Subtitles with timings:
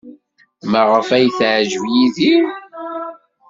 [0.71, 2.45] Maɣef ay teɛjeb Yidir?